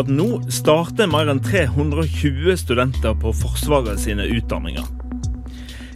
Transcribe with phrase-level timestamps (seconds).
[0.00, 4.86] Akkurat nå starter mer enn 320 studenter på Forsvaret sine utdanninger.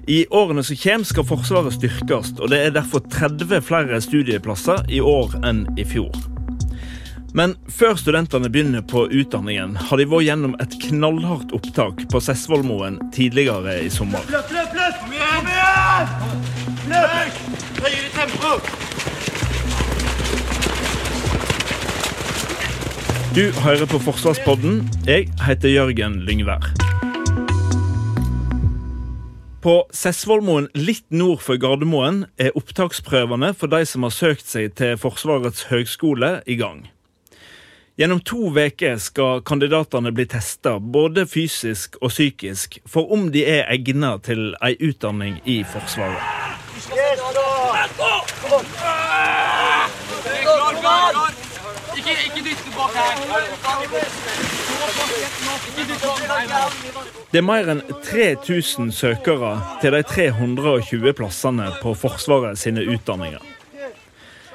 [0.06, 5.00] I årene som kommer skal Forsvaret styrkes, og det er derfor 30 flere studieplasser i
[5.00, 6.12] år enn i fjor.
[7.32, 13.00] Men før studentene begynner på utdanningen, har de vært gjennom et knallhardt opptak på Sessvollmoen
[13.16, 14.20] tidligere i sommer.
[14.28, 15.00] Løp, løp, løp!
[15.00, 15.36] Kom igjen!
[15.40, 16.88] Kom igjen!
[16.92, 17.44] Løp!
[17.80, 18.83] Høyere tempo!
[23.34, 24.90] Du hører på Forsvarspodden.
[25.06, 26.68] Jeg heter Jørgen Lyngvær.
[29.58, 34.94] På Sessvollmoen, litt nord for Gardermoen, er opptaksprøvene for de som har søkt seg til
[35.02, 36.84] Forsvarets høgskole, i gang.
[37.98, 43.66] Gjennom to uker skal kandidatene bli testa, både fysisk og psykisk, for om de er
[43.66, 46.22] egnet til ei utdanning i Forsvaret.
[52.04, 53.14] Ikke, ikke dytt bak her.
[57.32, 63.40] Det er mer enn 3000 søkere til de 320 plassene på Forsvaret sine utdanninger.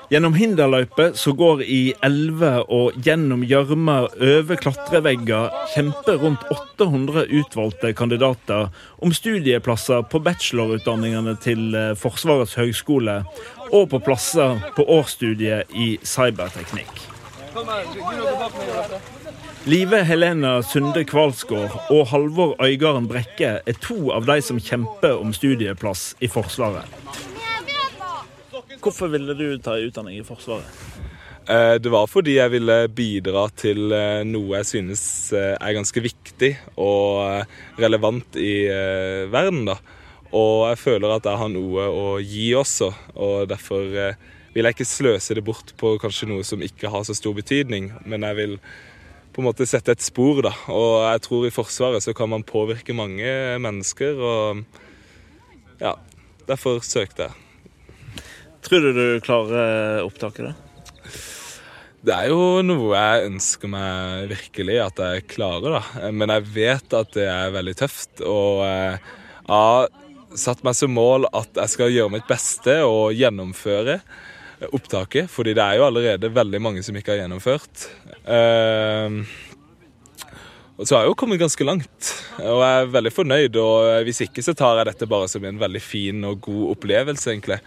[0.09, 7.94] Gjennom hinderløyper som går i elver og gjennom gjørme over klatrevegger, kjemper rundt 800 utvalgte
[7.97, 8.69] kandidater
[9.02, 13.22] om studieplasser på bachelorutdanningene til eh, Forsvarets høgskole
[13.69, 17.09] og på plasser på årsstudiet i cyberteknikk.
[19.66, 25.33] Live Helena Sunde Kvalsgård og Halvor Øygarden Brekke er to av de som kjemper om
[25.33, 26.86] studieplass i Forsvaret.
[28.79, 30.69] Hvorfor ville du ta utdanning i Forsvaret?
[31.50, 35.03] Eh, Det var fordi jeg ville bidra til eh, noe jeg synes
[35.34, 37.45] eh, er ganske viktig og
[37.81, 38.68] relevant i
[39.34, 39.66] verden.
[39.66, 39.79] da.
[40.38, 44.13] Og jeg føler at jeg har noe å gi også, og derfor
[44.54, 47.92] vil jeg ikke sløse det bort på kanskje noe som ikke har så stor betydning,
[48.10, 48.56] men jeg vil
[49.34, 50.54] på en måte sette et spor, da.
[50.74, 53.30] Og jeg tror i Forsvaret så kan man påvirke mange
[53.62, 54.64] mennesker, og
[55.80, 55.94] ja,
[56.50, 57.46] derfor søkte jeg.
[58.66, 60.50] Tror du du klarer opptaket?
[60.50, 60.70] da?
[62.00, 66.12] Det er jo noe jeg ønsker meg virkelig at jeg klarer, da.
[66.16, 68.22] Men jeg vet at det er veldig tøft.
[68.24, 68.96] Og eh,
[69.44, 69.90] jeg har
[70.40, 74.00] satt meg som mål at jeg skal gjøre mitt beste og gjennomføre
[74.68, 75.30] opptaket.
[75.31, 77.86] Fordi det er jo allerede veldig mange som ikke har gjennomført.
[78.24, 79.20] Eh,
[80.80, 82.09] og så har jeg jo kommet ganske langt,
[82.40, 83.58] og jeg er veldig fornøyd.
[83.59, 87.34] Og hvis ikke så tar jeg dette bare som en veldig fin og god opplevelse,
[87.34, 87.59] egentlig.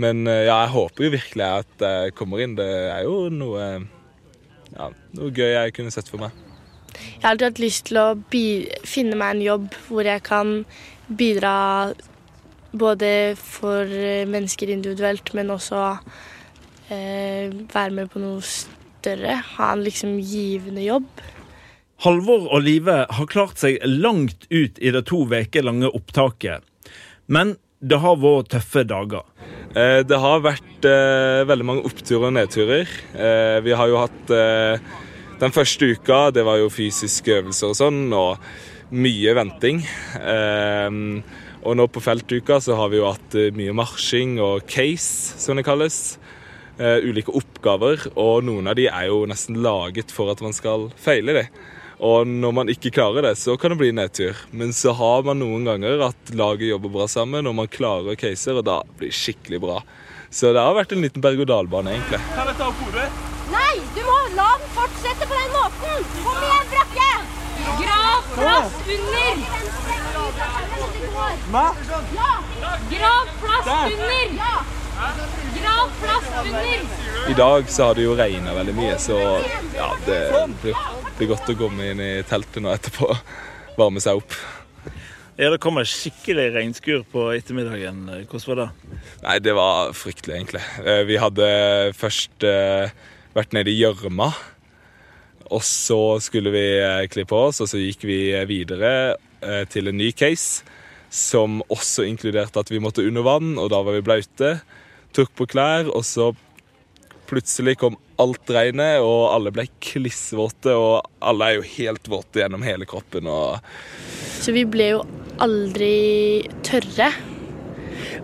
[0.00, 2.56] Men eh, ja, jeg håper jo virkelig at jeg kommer inn.
[2.58, 3.68] Det er jo noe,
[4.74, 6.34] ja, noe gøy jeg kunne sett for meg.
[6.94, 8.08] Jeg har alltid hatt lyst til å
[8.86, 10.60] finne meg en jobb hvor jeg kan
[11.18, 11.54] bidra
[12.74, 15.82] både for eh, mennesker individuelt, men også
[16.90, 19.38] eh, være med på noe større.
[19.56, 21.08] Ha en liksom givende jobb.
[22.04, 26.64] Halvor og Live har klart seg langt ut i det to uker lange opptaket.
[27.30, 29.24] Men det har vært tøffe dager.
[29.76, 32.90] Eh, Det har vært eh, veldig mange oppturer og nedturer.
[33.14, 34.78] Eh, vi har jo hatt eh,
[35.40, 38.38] Den første uka, det var jo fysiske øvelser og sånn, og
[38.94, 39.80] mye venting.
[40.20, 40.90] Eh,
[41.64, 45.58] og nå på feltuka så har vi jo hatt eh, mye marsjing og case, som
[45.58, 46.18] det kalles.
[46.74, 50.88] Uh, ulike oppgaver, og noen av de er jo nesten laget for at man skal
[50.98, 51.44] feile de.
[52.02, 54.40] Og når man ikke klarer det, så kan det bli nedtur.
[54.50, 58.58] Men så har man noen ganger at laget jobber bra sammen, og man klarer caser,
[58.58, 59.78] og da blir det skikkelig bra.
[60.34, 62.20] Så det har vært en liten berg-og-dal-bane, egentlig.
[62.34, 63.06] Kan jeg ta opp hodet?
[63.54, 66.12] Nei, du må la den fortsette på den måten!
[66.24, 67.43] Kom igjen, Brakke!
[67.64, 69.36] Grav plass under!
[71.50, 71.66] Hva?
[72.90, 74.34] Grav plass under!
[75.60, 76.84] Grav plass under!
[77.30, 79.16] I dag så har det jo regna veldig mye, så
[79.74, 80.18] ja, det
[80.62, 80.76] blir,
[81.18, 83.08] blir godt å komme inn i teltet nå etterpå
[83.78, 84.36] varme seg opp.
[85.34, 88.04] Ja, Det kommer skikkelig regnskur på ettermiddagen.
[88.30, 88.68] Hvordan var det?
[89.24, 90.62] Nei, det var fryktelig, egentlig.
[90.84, 91.48] Eh, Vi hadde
[91.98, 92.92] først eh,
[93.34, 94.28] vært nede i gjørma.
[95.52, 98.18] Og så skulle vi klippe kle på oss, og så gikk vi
[98.48, 100.64] videre eh, til en ny case.
[101.14, 104.56] Som også inkluderte at vi måtte under vann, og da var vi blaute.
[105.14, 106.32] Tok på klær, og så
[107.28, 110.74] plutselig kom alt regnet, og alle ble klissvåte.
[110.74, 113.28] Og alle er jo helt våte gjennom hele kroppen.
[113.30, 113.60] og
[114.40, 115.04] Så vi ble jo
[115.44, 115.94] aldri
[116.66, 117.12] tørre.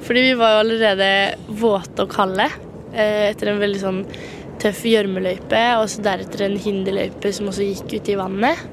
[0.00, 1.10] Fordi vi var jo allerede
[1.60, 2.46] våte og kalde
[2.94, 4.04] eh, etter en veldig sånn
[4.60, 8.64] tøff gjørmeløype, og så deretter en hinderløype som også gikk ut i vannet.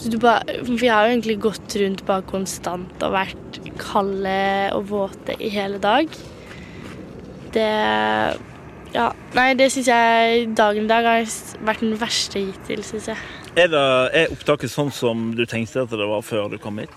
[0.00, 4.38] Så du bare, vi har jo egentlig gått rundt bare konstant og vært kalde
[4.74, 6.10] og våte i hele dag.
[7.54, 7.70] Det
[8.94, 11.24] Ja, nei, det syns jeg dagen i dag har
[11.66, 13.18] vært den verste hittil, syns jeg.
[13.56, 13.80] Er, det,
[14.14, 16.94] er opptaket sånn som du tenkte at det var før du kom hit?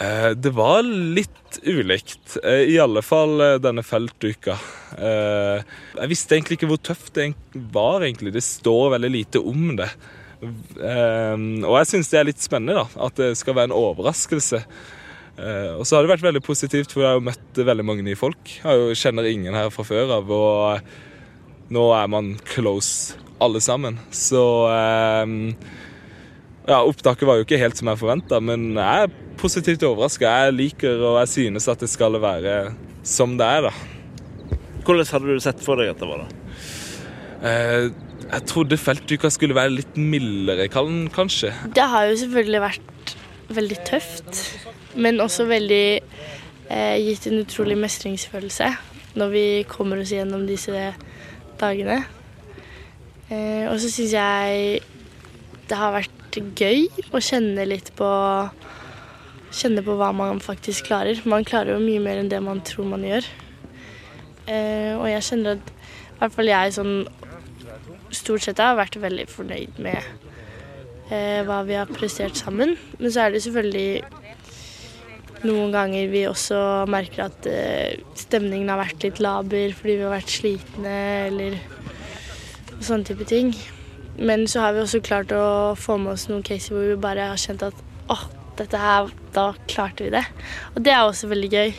[0.00, 2.36] Eh, Det var litt ulikt.
[2.42, 4.56] eh, I alle fall eh, denne feltuka.
[4.98, 5.62] Eh,
[6.00, 7.34] Jeg visste egentlig ikke hvor tøft det
[7.72, 8.00] var.
[8.02, 8.32] egentlig.
[8.32, 9.90] Det står veldig lite om det.
[10.44, 14.58] Og jeg syns det er litt spennende da, at det skal være en overraskelse.
[15.78, 18.18] Og så har det vært veldig positivt, for jeg har jo møtt veldig mange nye
[18.18, 18.42] folk.
[18.62, 20.80] Jeg kjenner ingen her fra før av, og
[21.72, 23.96] nå er man close alle sammen.
[24.12, 24.42] Så
[26.64, 30.30] ja, Opptaket var jo ikke helt som jeg forventa, men jeg er positivt overraska.
[30.46, 32.72] Jeg liker og jeg synes at det skal være
[33.04, 33.74] som det er, da.
[34.84, 36.24] Hvordan hadde du sett for deg at det var?
[36.24, 36.44] da?
[37.44, 37.90] Eh,
[38.24, 41.52] jeg trodde feltuka skulle være litt mildere, kanskje.
[41.76, 43.14] Det har jo selvfølgelig vært
[43.54, 44.40] veldig tøft,
[44.96, 48.72] men også veldig eh, gitt en utrolig mestringsfølelse
[49.20, 50.88] når vi kommer oss gjennom disse
[51.60, 52.00] dagene.
[53.28, 54.80] Eh, og så syns jeg
[55.68, 58.10] det har vært gøy å kjenne litt på
[59.54, 61.20] Kjenne på hva man faktisk klarer.
[61.30, 63.22] Man klarer jo mye mer enn det man tror man gjør.
[64.50, 66.96] Eh, og jeg kjenner at i hvert fall jeg sånn
[68.10, 70.00] stort sett har vært veldig fornøyd med
[71.14, 72.74] eh, hva vi har prestert sammen.
[72.98, 74.02] Men så er det selvfølgelig
[75.44, 76.58] noen ganger vi også
[76.90, 80.98] merker at eh, stemningen har vært litt laber fordi vi har vært slitne
[81.28, 81.58] eller
[82.80, 83.54] sånne type ting.
[84.18, 87.30] Men så har vi også klart å få med oss noen caser hvor vi bare
[87.32, 87.82] har kjent at
[88.12, 88.24] åh,
[88.58, 90.22] dette her, da klarte vi det.
[90.74, 91.74] Og det er også veldig gøy.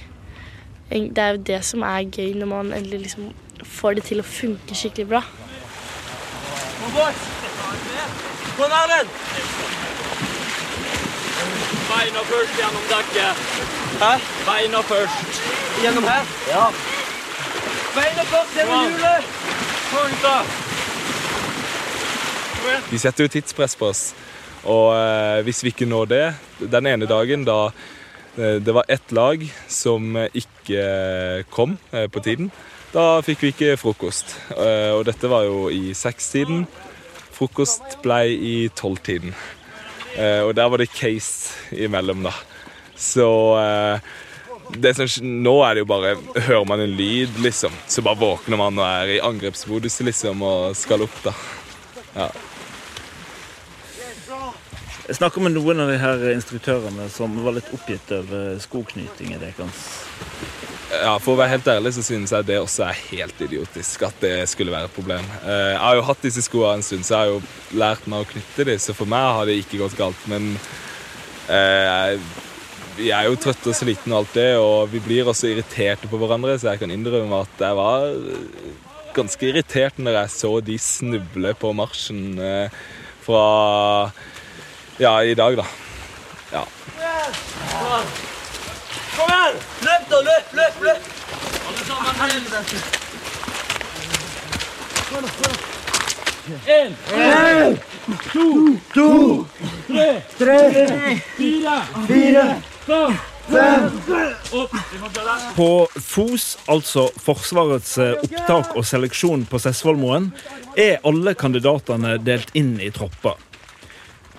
[0.89, 3.31] Det er jo det som er gøy når man endelig liksom
[3.65, 5.23] får det til å funke skikkelig bra.
[8.55, 9.09] Kom Erlend!
[11.85, 13.41] Beina først gjennom dekket.
[14.01, 14.11] Hæ?
[14.45, 15.41] Beina først.
[15.83, 16.29] Gjennom her?
[16.49, 16.67] Ja.
[17.95, 19.33] Beina først gjennom hjulet.
[19.91, 20.64] Punkt da.
[22.91, 24.03] De setter jo tidspress på oss.
[24.65, 26.23] Og eh, hvis vi ikke når det
[26.73, 27.59] Den ene dagen da
[28.37, 32.49] eh, det var ett lag som ikke kom eh, på tiden,
[32.95, 34.37] da fikk vi ikke frokost.
[34.55, 36.61] Og dette var jo i sekstiden.
[37.35, 39.33] Frokost ble i tolvtiden.
[40.47, 42.31] Og der var det case imellom, da.
[42.95, 43.27] Så
[44.95, 46.15] som, nå er det jo bare
[46.47, 50.79] Hører man en lyd, liksom, så bare våkner man og er i angrepsmodus liksom, og
[50.79, 51.35] skal opp, da.
[52.15, 52.31] Ja.
[55.05, 59.41] Jeg snakka med noen av de her instruktørene som var litt oppgitt over skoknyting i
[59.41, 59.83] deres.
[60.95, 64.17] Ja, For å være helt ærlig så synes jeg det også er helt idiotisk at
[64.23, 65.27] det skulle være et problem.
[65.43, 68.23] Eh, Jeg har jo hatt disse skoene en stund, så jeg har jo lært meg
[68.23, 70.27] å knytte dem, så for meg har det ikke gått galt.
[70.31, 70.55] Men
[71.45, 72.19] jeg
[72.95, 76.19] vi er jo trøtte og slitne og alt det, og vi blir også irriterte på
[76.19, 78.05] hverandre, så jeg kan innrømme at jeg var
[79.15, 82.79] ganske irritert når jeg så de snuble på marsjen eh,
[83.25, 83.43] fra
[84.97, 85.65] ja, i dag, da.
[86.51, 86.65] Ja.
[89.15, 89.55] Kom igjen!
[89.81, 91.01] Løp da, løp, løp, løp!
[91.67, 93.05] Alle sammen.
[96.67, 96.95] En.
[98.33, 98.77] To.
[98.93, 99.45] To.
[99.87, 100.21] Tre.
[100.37, 100.59] Tre.
[101.37, 101.81] Fire.
[102.07, 102.45] Fire.
[102.85, 103.17] Fem.
[105.55, 110.31] På FOS, altså Forsvarets eh, opptak og seleksjon på Sessvollmoen,
[110.77, 113.37] er alle kandidatene delt inn i tropper.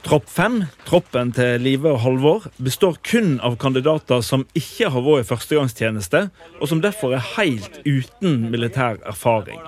[0.07, 5.25] Tropp fem, troppen til Live og Halvor, består kun av kandidater som ikke har vært
[5.25, 6.21] i førstegangstjeneste,
[6.61, 9.59] og som derfor er helt uten militær erfaring.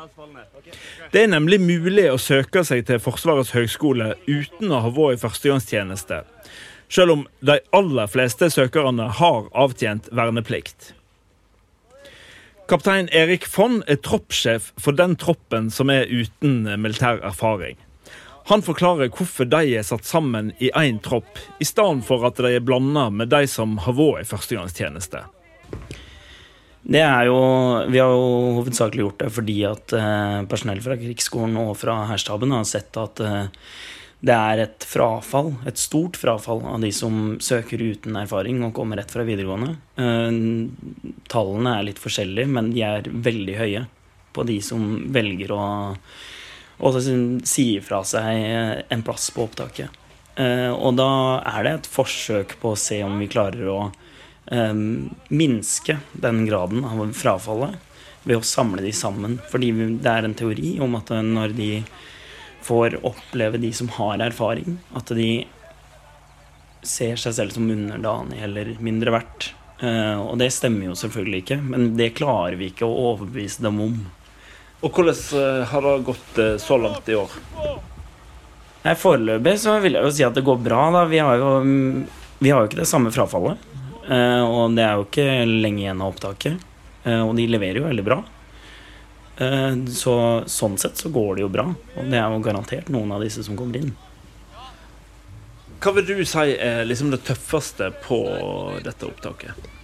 [1.11, 5.21] Det er nemlig mulig å søke seg til Forsvarets høgskole uten å ha vært i
[5.25, 6.21] førstegangstjeneste,
[6.87, 10.93] selv om de aller fleste søkerne har avtjent verneplikt.
[12.71, 17.75] Kaptein Erik Fonn er troppssjef for den troppen som er uten militær erfaring.
[18.49, 22.55] Han forklarer hvorfor de er satt sammen i én tropp, i stedet for at de
[22.57, 25.21] er blanda med de som har vært i førstegangstjeneste.
[26.89, 27.37] Det er jo,
[27.93, 32.55] Vi har jo hovedsakelig gjort det fordi at eh, personell fra krigsskolen og fra hærstaben
[32.57, 33.51] har sett at eh,
[34.25, 38.99] det er et frafall, et stort frafall av de som søker uten erfaring og kommer
[38.99, 39.77] rett fra videregående.
[40.01, 43.85] Eh, tallene er litt forskjellige, men de er veldig høye
[44.33, 45.63] på de som velger å,
[46.79, 49.91] å sier fra seg en plass på opptaket.
[50.39, 51.11] Eh, og da
[51.43, 53.79] er det et forsøk på å se om vi klarer å
[54.53, 54.75] eh,
[55.35, 57.75] minske den graden av frafallet
[58.23, 59.39] ved å samle de sammen.
[59.51, 61.71] Fordi det er en teori om at når de
[62.67, 65.47] får oppleve de som har erfaring, at de
[66.87, 69.53] ser seg selv som underdanig eller mindre verdt.
[69.81, 73.97] Og det stemmer jo selvfølgelig ikke, men det klarer vi ikke å overbevise dem om.
[74.79, 77.33] Og hvordan uh, har det gått uh, så langt i år?
[78.85, 80.85] Nei, Foreløpig så vil jeg jo si at det går bra.
[80.95, 81.05] da.
[81.11, 81.51] Vi har jo,
[82.39, 83.67] vi har jo ikke det samme frafallet.
[84.09, 86.63] og det er jo ikke lenge igjen av opptaket.
[87.05, 88.23] og de leverer jo veldig bra.
[89.93, 90.15] så
[90.47, 91.67] sånn sett så går det jo bra.
[91.99, 93.91] Og det er jo garantert noen av disse som kommer inn.
[95.83, 98.23] Hva vil du si er liksom det tøffeste på
[98.87, 99.78] dette opptaket?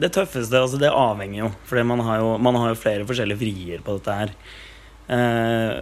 [0.00, 1.50] Det tøffeste, altså det avhenger jo.
[1.68, 2.00] For man,
[2.42, 4.34] man, har jo flere forskjellige vrier på dette her.
[5.10, 5.80] Eh,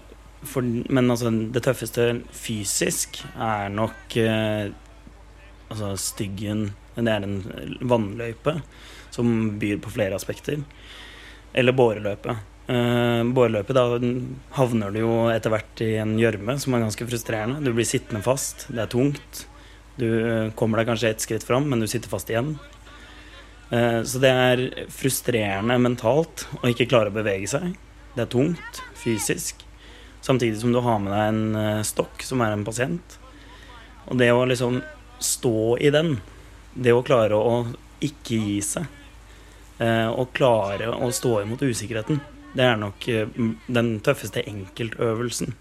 [0.48, 4.70] for, men altså, det tøffeste fysisk er nok eh,
[5.68, 7.42] Altså Styggen Det er en
[7.84, 8.54] vannløype
[9.12, 10.62] som byr på flere aspekter.
[11.52, 12.37] Eller båreløype.
[12.68, 13.84] Uh, båreløype, da
[14.56, 17.62] havner du jo etter hvert i en gjørme som er ganske frustrerende.
[17.64, 19.42] Du blir sittende fast, det er tungt.
[20.00, 22.54] Du uh, kommer deg kanskje ett skritt fram, men du sitter fast igjen.
[23.68, 27.75] Uh, så det er frustrerende mentalt å ikke klare å bevege seg.
[28.14, 29.64] Det er tungt fysisk.
[30.25, 33.18] Samtidig som du har med deg en stokk som er en pasient.
[34.10, 34.80] Og det å liksom
[35.22, 36.16] stå i den,
[36.75, 37.60] det å klare å
[38.02, 38.88] ikke gi seg,
[39.78, 42.18] og klare å stå imot usikkerheten
[42.56, 43.28] det er nok eh,
[43.66, 45.54] den tøffeste enkeltøvelsen.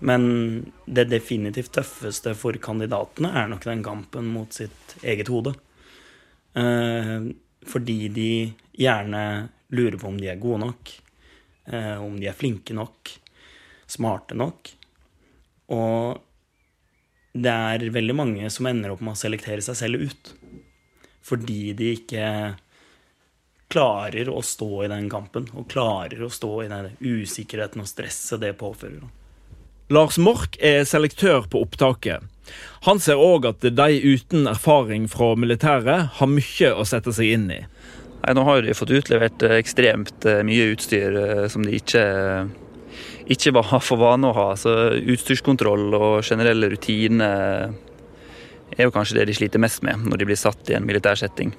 [0.00, 0.22] Men
[0.86, 5.52] det definitivt tøffeste for kandidatene er nok den kampen mot sitt eget hode.
[6.54, 7.30] Eh,
[7.66, 8.32] fordi de
[8.80, 10.92] gjerne lurer på om de er gode nok,
[11.66, 13.12] eh, om de er flinke nok,
[13.86, 14.72] smarte nok.
[15.70, 16.20] Og
[17.32, 20.32] det er veldig mange som ender opp med å selektere seg selv ut.
[21.22, 22.26] Fordi de ikke
[23.70, 28.42] klarer å stå i den kampen, og klarer å stå i den usikkerheten og stresset
[28.42, 29.06] det påfører.
[29.90, 32.22] Lars Mork er selektør på opptaket.
[32.86, 37.48] Han ser òg at de uten erfaring fra militæret har mye å sette seg inn
[37.50, 37.58] i.
[38.20, 42.04] Nei, nå har de fått utlevert eh, ekstremt eh, mye utstyr eh, som de ikke,
[43.34, 44.48] ikke var for vane å ha.
[44.60, 47.74] Så utstyrskontroll og generelle rutiner
[48.76, 51.18] er jo kanskje det de sliter mest med når de blir satt i en militær
[51.18, 51.50] setting.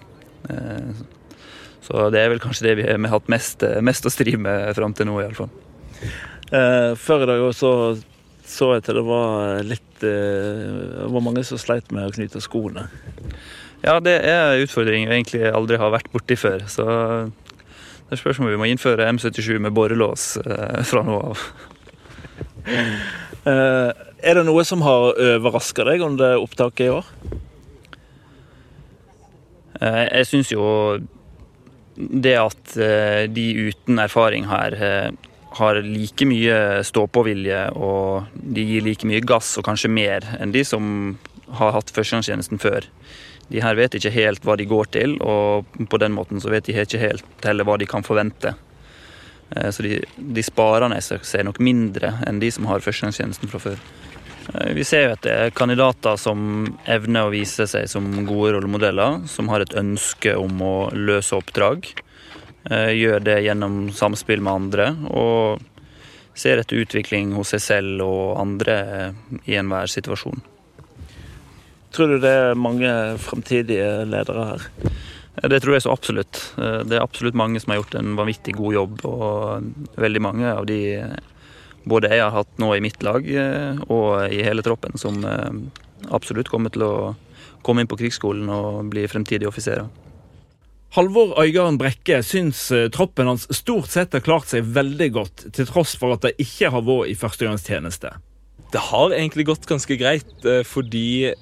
[1.84, 4.96] Så det er vel kanskje det vi har hatt mest, mest å stri med fram
[4.96, 5.52] til nå, iallfall.
[6.52, 7.72] Eh, før i dag så,
[8.52, 12.42] så jeg til det var litt eh, Det var mange som sleit med å knyte
[12.44, 12.88] skoene.
[13.82, 16.66] Ja, det er en utfordring jeg egentlig aldri har vært borti før.
[16.70, 16.86] Så
[18.10, 21.46] det spørs om vi må innføre M77 med borrelås eh, fra nå av.
[23.50, 23.90] eh,
[24.22, 27.16] er det noe som har overraska deg under opptaket i år?
[29.82, 30.64] Jeg syns jo
[31.98, 32.74] det at
[33.34, 34.76] de uten erfaring her
[35.58, 36.56] har like mye
[36.88, 41.18] stå-på-vilje og de gir like mye gass og kanskje mer enn de som
[41.60, 42.88] har hatt førstegangstjenesten før.
[43.52, 46.70] De her vet ikke helt hva de går til, og på den måten så vet
[46.70, 48.54] de ikke helt heller hva de kan forvente.
[49.52, 53.84] Eh, så de, de sparer ser nok mindre enn de som har førstegangstjenesten fra før.
[54.76, 59.22] Vi ser jo at det er kandidater som evner å vise seg som gode rollemodeller,
[59.30, 61.92] som har et ønske om å løse oppdrag.
[62.70, 65.62] Eh, gjør det gjennom samspill med andre, og
[66.38, 68.76] ser etter utvikling hos seg selv og andre
[69.50, 70.44] i enhver situasjon.
[71.92, 74.68] Tror du det er mange fremtidige ledere her?
[75.42, 76.40] Det tror jeg så absolutt.
[76.62, 80.54] Eh, det er absolutt mange som har gjort en vanvittig god jobb, og veldig mange
[80.54, 80.82] av de
[81.90, 85.50] både jeg har hatt nå i mitt lag eh, og i hele troppen, som eh,
[86.14, 86.94] absolutt kommer til å
[87.66, 89.90] komme inn på krigsskolen og bli fremtidige offiserer.
[90.92, 95.70] Halvor Øygarden Brekke syns eh, troppen hans stort sett har klart seg veldig godt, til
[95.70, 98.12] tross for at de ikke har vært i førstegangstjeneste.
[98.72, 101.34] Det har egentlig gått ganske greit, fordi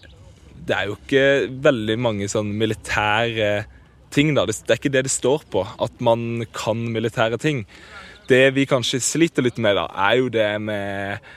[0.65, 1.25] det er jo ikke
[1.65, 3.49] veldig mange sånn militære
[4.13, 4.45] ting, da.
[4.49, 7.63] Det er ikke det det står på, at man kan militære ting.
[8.29, 11.29] Det vi kanskje sliter litt med, da, er jo det med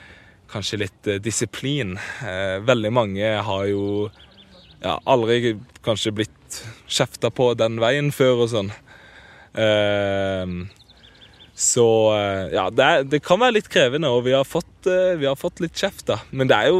[0.53, 1.95] kanskje litt eh, disiplin.
[1.97, 4.09] Eh, veldig mange har jo
[4.83, 6.61] ja, aldri kanskje blitt
[6.91, 8.71] kjefta på den veien før og sånn.
[9.53, 10.55] Eh,
[11.53, 11.87] så
[12.49, 15.61] ja, det, er, det, kan være litt krevende, og vi har fått, vi har fått
[15.61, 16.17] litt kjeft, da.
[16.33, 16.79] Men det er jo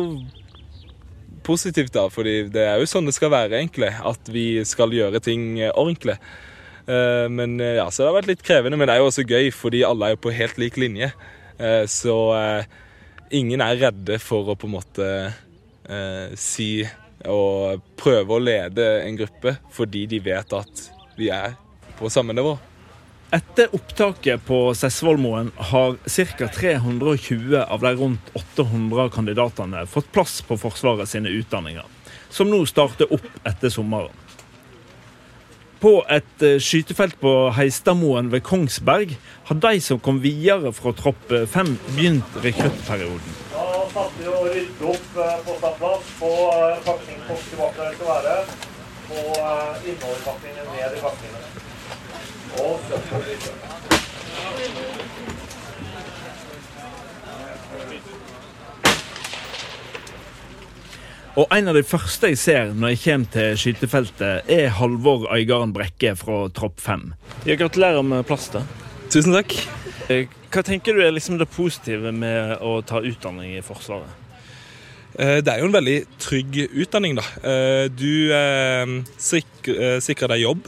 [1.46, 3.92] positivt, da, fordi det er jo sånn det skal være, egentlig.
[4.02, 6.18] At vi skal gjøre ting ordentlig.
[6.88, 9.28] Eh, men eh, ja, Så det har vært litt krevende, men det er jo også
[9.28, 11.12] gøy, fordi alle er jo på helt lik linje.
[11.58, 12.66] Eh, så eh,
[13.40, 16.84] ingen er redde for å på en måte eh, si
[17.30, 20.88] og prøve å lede en gruppe, fordi de vet at
[21.18, 21.56] vi er
[22.00, 22.56] på samme nivå.
[23.34, 26.48] Etter opptaket på Sessvollmoen har ca.
[26.54, 31.88] 320 av de rundt 800 kandidatene fått plass på Forsvaret sine utdanninger,
[32.30, 34.14] som nå starter opp etter sommeren.
[35.82, 39.18] På et eh, skytefelt på Heistadmoen ved Kongsberg
[39.50, 43.34] har de som kom videre fra tropp 5, begynt rekruttperioden.
[43.94, 45.10] Satte vi å rydde opp
[45.46, 46.30] på på plass på
[46.88, 48.36] pakningspost tilbake der det skal være.
[49.10, 49.20] På
[49.92, 51.44] innoverpakningen ned i pakningen.
[52.64, 53.84] Og søppel i kjøkkenet.
[61.34, 65.74] Og en av de første jeg ser når jeg kommer til skytefeltet, er Halvor Øygarden
[65.74, 67.08] Brekke fra tropp 5.
[67.46, 68.52] Jeg gratulerer med plass.
[68.54, 68.62] da.
[69.10, 69.58] Tusen takk.
[70.12, 74.10] Eh, Hva tenker du er liksom det positive med å ta utdanning i Forsvaret?
[75.18, 77.24] Eh, Det er jo en veldig trygg utdanning, da.
[77.44, 78.30] Eh, Du
[79.18, 79.46] sik
[80.02, 80.68] sikrer deg jobb.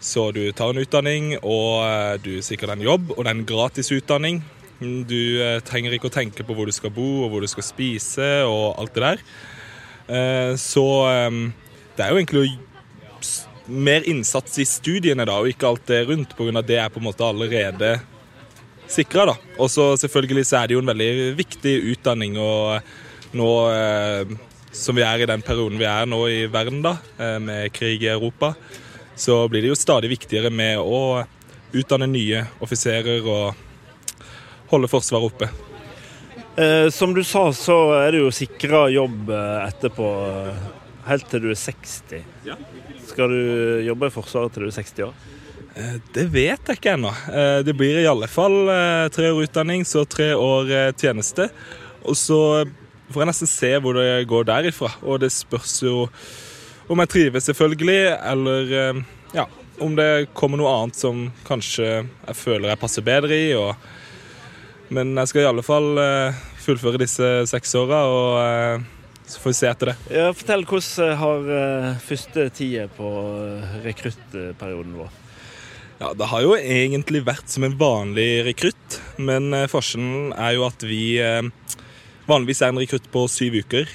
[0.00, 3.44] Så du tar en utdanning, og du sikrer deg en jobb, og det er en
[3.44, 4.44] gratis utdanning.
[4.78, 7.64] Du eh, trenger ikke å tenke på hvor du skal bo, og hvor du skal
[7.64, 9.18] spise, og alt det der.
[10.56, 10.84] Så
[11.96, 12.68] det er jo egentlig å
[13.68, 17.08] mer innsats i studiene, da, og ikke alt det rundt, av det er på en
[17.08, 17.98] måte allerede
[18.88, 19.36] sikra, da.
[19.58, 24.36] Og så selvfølgelig så er det jo en veldig viktig utdanning, og nå eh,
[24.72, 28.04] som vi er i den perioden vi er nå i verden, da, eh, med krig
[28.04, 28.54] i Europa,
[29.18, 31.24] så blir det jo stadig viktigere med å
[31.76, 33.64] utdanne nye offiserer og
[34.70, 35.48] holde Forsvaret oppe.
[36.58, 40.64] Eh, som du sa, så er det jo sikra jobb eh, etterpå, eh,
[41.08, 42.22] helt til du er 60.
[43.08, 45.14] Skal du jobbe i Forsvaret til du er 60 år?
[45.78, 47.12] Eh, Det vet jeg ikke ennå.
[47.32, 51.48] Eh, Det blir i alle fall eh, tre år utdanning, så tre år tjeneste.
[52.04, 52.40] Og så
[53.12, 54.90] får jeg nesten se hvor det går derifra.
[55.02, 56.08] Og det spørs jo
[56.88, 59.02] om jeg trives, selvfølgelig, eller
[59.34, 59.44] ja,
[59.80, 63.50] om det kommer noe annet som kanskje jeg føler jeg passer bedre i.
[63.52, 63.74] Og,
[64.88, 66.00] men jeg skal i alle fall
[66.64, 68.86] fullføre disse seks åra, og
[69.28, 69.96] så får vi se etter det.
[70.16, 73.08] Ja, fortell hvordan har eh, første tida på
[73.44, 75.10] eh, rekruttperioden vår?
[75.98, 80.64] Ja, Det har jo egentlig vært som en vanlig rekrutt, men eh, forskjellen er jo
[80.68, 81.02] at vi
[82.28, 83.88] vanligvis er en rekrutt på syv uker,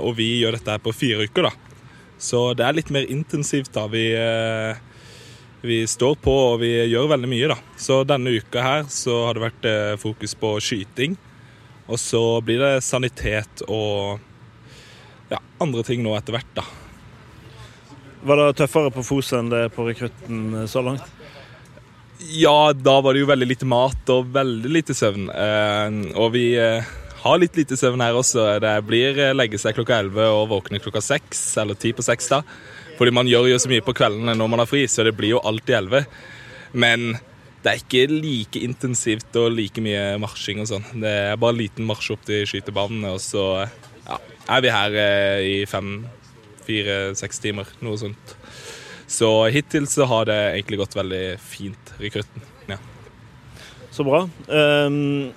[0.00, 1.48] og vi gjør dette her på fire uker.
[1.48, 1.50] da.
[2.22, 3.72] Så det er litt mer intensivt.
[3.74, 3.82] da.
[3.90, 4.04] Vi,
[5.60, 7.50] vi står på og vi gjør veldig mye.
[7.50, 7.58] da.
[7.76, 11.18] Så denne uka her så har det vært fokus på skyting,
[11.84, 14.22] og så blir det sanitet og
[15.32, 16.52] ja, andre ting nå etter hvert.
[16.56, 16.64] da.
[18.26, 21.04] Var det tøffere på FOS enn det på rekrutten eh, så langt?
[22.32, 25.28] Ja, da var det jo veldig lite mat og veldig lite søvn.
[25.30, 28.48] Eh, og vi eh, har litt lite søvn her også.
[28.62, 32.42] Det blir legge seg klokka 11 og våkne klokka 6, eller 10 på 6 da.
[32.96, 35.36] Fordi man gjør jo så mye på kveldene når man har fri, så det blir
[35.36, 36.06] jo alltid 11.
[36.80, 37.10] Men
[37.62, 40.86] det er ikke like intensivt og like mye marsjing og sånn.
[41.02, 43.46] Det er bare en liten marsj opp til skytebanene, og så
[44.06, 46.04] ja, er vi her eh, i fem,
[46.66, 48.36] fire, seks timer, noe sånt.
[49.06, 52.46] Så hittil så har det egentlig gått veldig fint, rekrutten.
[52.70, 52.78] Ja.
[53.94, 54.26] Så bra.
[54.46, 55.34] Um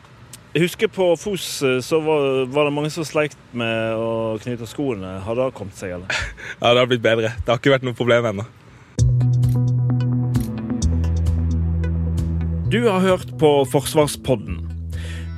[0.50, 4.66] jeg husker på FOS eh, så var, var det mange som sleit med å knyte
[4.66, 5.20] skoene.
[5.22, 6.10] Har det kommet seg, eller?
[6.62, 7.36] Ja, det har blitt bedre.
[7.38, 8.48] Det har ikke vært noe problem ennå.
[12.74, 14.69] Du har hørt på Forsvarspodden.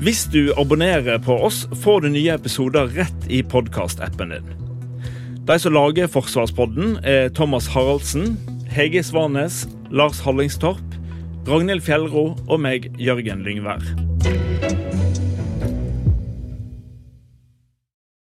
[0.02, 4.48] Hvis du abonnerer på oss, får du nye episoder rett i podkastappen din.
[5.46, 8.34] De som lager Forsvarspodden, er Thomas Haraldsen,
[8.74, 10.98] Hege Svanes, Lars Hallingstorp,
[11.46, 14.11] Ragnhild Fjellro og meg, Jørgen Lyngvær.